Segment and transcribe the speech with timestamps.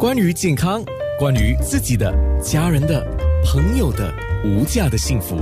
[0.00, 0.80] 关于健康，
[1.18, 3.04] 关于自己的、家人的、
[3.44, 5.36] 朋友的无价的幸福，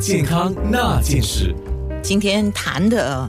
[0.00, 1.52] 健康那件事。
[2.04, 3.28] 今天谈的，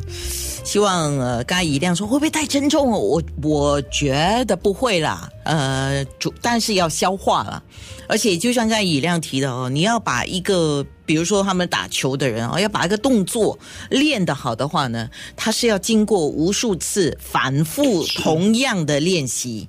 [0.64, 3.00] 希望呃，刚才以亮说会不会太沉重哦？
[3.00, 7.64] 我我觉得不会啦，呃，主但是要消化了，
[8.08, 13.58] 而且就像刚才以亮提的哦，你要把一个，比如说他们打球的人哦，要把一个动作
[13.90, 19.68] 练得好的话呢，他是要经过无数次反复同样的练习。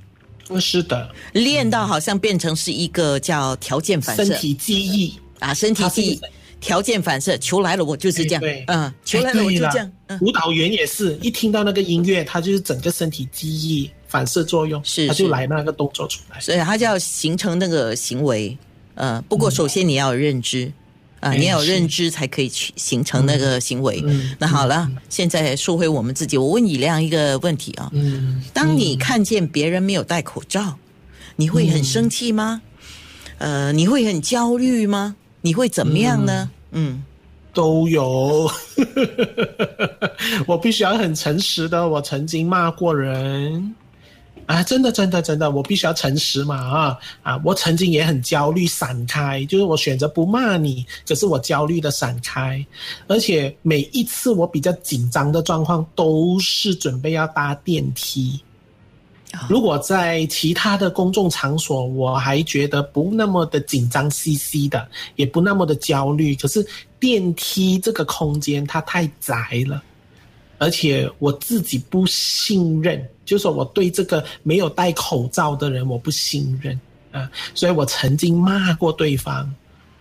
[0.61, 5.19] 是的，练到好像变成是一个叫条件反射，身体记忆。
[5.41, 6.21] 啊，身体记忆，
[6.61, 8.65] 条件反射，球来了我就是这样，对。
[8.67, 9.93] 嗯，球来了我就这样。
[10.07, 10.19] 嗯。
[10.21, 18.57] 舞蹈员也是一听到那个音乐，他就是整个身体记忆反射作用，是他就来那个动作出来，所以他就要形成那个行为。
[18.95, 20.73] 嗯，不过首先你要有认知。
[21.21, 24.05] 啊，你要有认知才可以去形成那个行为。
[24.39, 27.91] 那好了，现在说回我们自己，我问以亮一个问题啊。
[27.93, 30.79] 嗯，当你看见别人没有戴口罩，
[31.37, 32.63] 你会很生气吗？
[33.39, 35.17] 呃，你会很焦虑吗？
[35.41, 36.51] 你会怎么样呢？
[36.73, 37.03] 嗯，
[37.53, 38.51] 都有。
[40.47, 43.75] 我必须要很诚实的，我曾经骂过人。
[44.49, 47.39] 啊，真的，真的，真的，我必须要诚实嘛啊啊！
[47.45, 52.65] 我曾经也很焦虑，闪开，就是我选择不骂你，可是我焦虑的闪开，
[53.09, 58.41] 而且每一次我比较紧张的状况都是准备要搭电梯。
[59.51, 66.67] 如果在其他的公众场所，我还觉得不那么的紧张兮兮的，也不那么的焦虑，可是
[66.99, 69.35] 电梯这个空间它太窄
[69.67, 69.83] 了。
[70.59, 76.79] 而且我自己不信任，就是说我对这个没有戴口罩的人我不信任
[77.13, 79.49] 啊，所以我曾经骂过对方，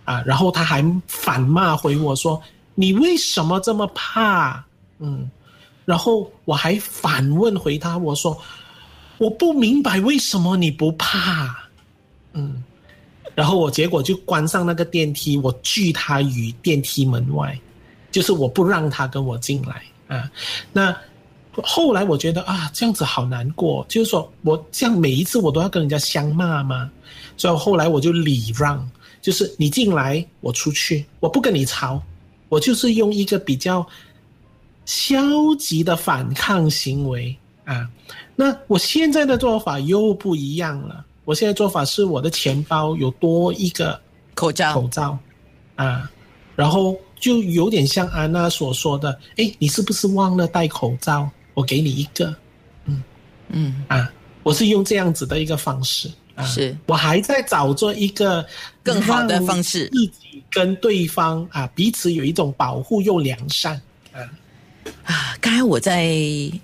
[0.04, 2.42] 啊，然后他还反骂回我说
[2.74, 4.64] ：“你为什么这么怕？”
[4.98, 5.30] 嗯，
[5.84, 8.36] 然后我还反问回他，我说
[9.18, 11.56] ：“我不明白为什么你不怕？”
[12.34, 12.62] 嗯，
[13.34, 17.58] 然后我结果就关上那个电梯，我拒他于电梯门外，
[18.10, 19.82] 就是我不让他跟我进来。
[20.08, 20.28] 啊，
[20.72, 20.96] 那
[21.62, 23.84] 后来我觉得啊，这样子好难过。
[23.88, 26.90] 就是说我这样每一次我都要跟人家相骂吗？
[27.36, 32.02] 所以后来我就礼让，就是你进来，我出去，我不跟你吵，
[32.48, 33.86] 我就是用一个比较
[34.86, 35.20] 消
[35.58, 37.88] 极的反抗行为啊。
[38.34, 44.00] 那我现在的做法又不一样了，我现在做法是我的钱包有多一个
[44.34, 45.18] 口罩，口罩
[45.76, 46.10] 啊，
[46.56, 46.96] 然后。
[47.18, 51.28] 就有点像安娜所说的，哎，你是不是忘了戴口罩？
[51.54, 52.34] 我给你一个，
[52.84, 53.02] 嗯。
[53.48, 53.84] 嗯。
[53.88, 54.10] 啊，
[54.42, 56.10] 我是用这样子的一个方式。
[56.34, 56.76] 啊，是。
[56.86, 58.46] 我还在找着一个
[58.82, 63.74] 更好的方式，自己跟对方啊彼此有一种保护又良善。
[64.12, 64.22] 啊，
[65.40, 66.02] 刚才我在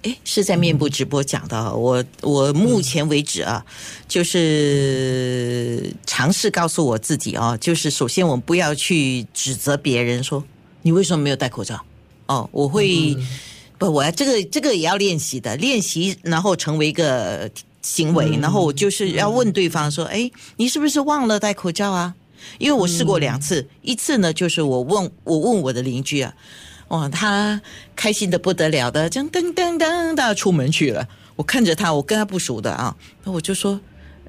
[0.02, 3.64] 哎是在面部直播讲的，我我目前为止啊，
[4.08, 10.44] 就是尝试告诉我自己啊，就是首先我们不要去指责别人说
[10.82, 11.80] 你为什么没有戴口罩
[12.26, 13.16] 哦，我会
[13.78, 22.14] 不我要这个这个也要练习的练习，然后成为一个行为，然后我就是要问对方说，哎，你是不是忘了戴口罩啊？
[22.58, 26.34] 因为我试过两次，一次呢就是我问我问我的邻居啊。
[26.88, 27.60] 哇，他
[27.96, 31.06] 开心的不得了的，这样噔噔噔的出门去了。
[31.34, 33.80] 我看着他，我跟他不熟的啊，那我就说，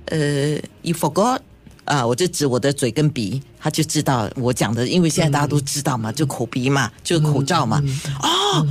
[0.06, 1.40] 呃，you forgot
[1.84, 7.84] 啊，我就指我的嘴跟鼻，他就知道我讲的，因为现在大家都知道嘛，就口鼻嘛，就口罩嘛。
[8.24, 8.66] 哦，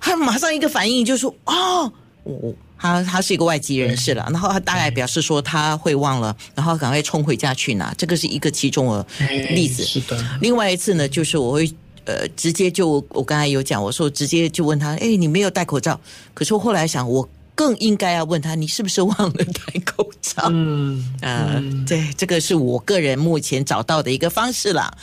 [0.00, 1.90] 他马上一个反应就说，哦，
[2.24, 7.94] 我他他是一个外籍人士了，然后他大概表示说他会忘了，然后赶快冲回家去拿。
[7.96, 9.06] 这个是一个其中的
[9.50, 9.84] 例子。
[9.84, 10.22] 是的。
[10.42, 11.72] 另外一次呢，就是我会。
[12.08, 16.00] 呃，直接就我刚才有讲，我说直接就问他，哎，你没有戴口罩。
[16.32, 20.48] 可是我后来想，我更应该要问他，你是不是忘了戴口罩？
[20.50, 24.96] 嗯，呃，对，这个是我个人目前找到的一个方式了。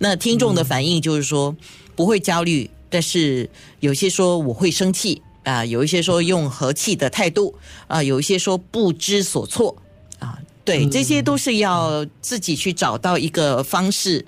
[0.00, 1.56] 那听众的反应就是说
[1.96, 7.54] 不会焦虑，但是有些说我会生气啊，有一些说用和气的态度
[7.86, 9.74] 啊，有一些说不知所措
[10.18, 14.26] 啊，对，这些都是要自己去找到一个方式。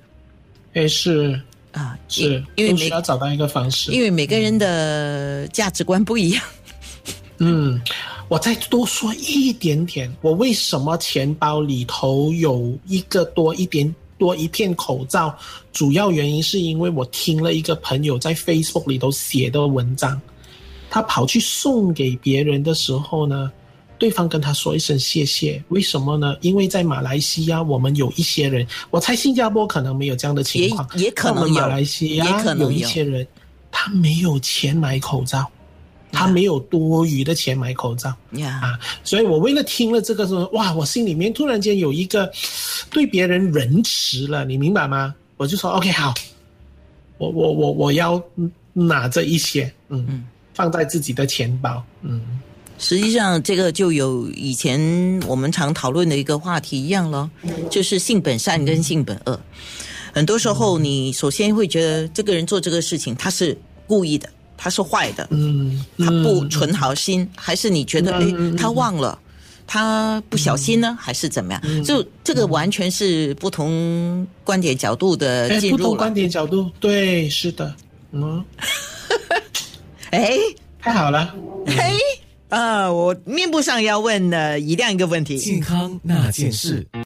[0.72, 1.38] 哎，是。
[1.72, 6.42] 啊，是因为需要找到一个方式，因为每个人的价值观不一样。
[7.38, 7.80] 嗯，
[8.28, 15.36] 我再多说一点点，我为什么钱包里头有一个多一点多一片口罩？
[15.72, 20.20] 主要原因是因为我听了一个朋友在 Facebook 里头写的文章，
[20.90, 23.50] 他跑去送给别人的时候呢。
[24.02, 26.36] 对方跟他说一声谢谢，为什么呢？
[26.40, 33.24] 因为在马来西亚，我们有一些人，我猜新加坡可能没有这样的情况，也可能马来西亚有一些人，
[33.70, 35.48] 他没有钱买口罩，
[36.10, 42.28] 他没有多余的钱买口罩呀，啊，所以我为了听了这个说，哇，我心里面突然间有一个
[42.90, 45.14] 对别人仁慈了，你明白吗？
[45.36, 46.12] 我就说 OK 好，
[47.18, 48.20] 我我我我要
[48.72, 52.20] 拿这一些，嗯，放在自己的钱包，嗯。
[52.82, 57.30] 实际上，这个就有以前我们常讨论的一个话题一样咯，
[57.70, 59.40] 就是性本善跟性本恶。
[60.12, 63.56] 很多时候，你首先会觉得这个人做这个事情他是
[63.86, 69.16] 故意的，他是坏的，嗯，他不存好心，还是你觉得诶他忘了，
[69.64, 71.84] 他不小心呢，还是怎么样？
[71.84, 75.82] 就这个完全是不同观点角度的哎，进入了。
[75.84, 76.12] 不同观。
[76.12, 77.74] 点角度，对，是的，
[78.10, 78.44] 嗯，
[80.10, 80.36] 哎？
[80.80, 81.32] 太好了，
[81.64, 81.94] 嘿
[82.52, 86.86] 啊，我面部上要问的一样一个问题，健康那件事。